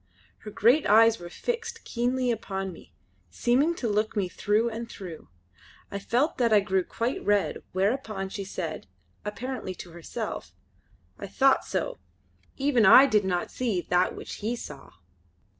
[0.39, 2.91] Her great eyes were fixed keenly upon me,
[3.29, 5.27] seeming to look me through and through.
[5.91, 8.87] I felt that I grew quite red, whereupon she said,
[9.23, 10.55] apparently to herself:
[11.19, 11.99] "I thocht so!
[12.57, 14.89] Even I did not see that which he saw."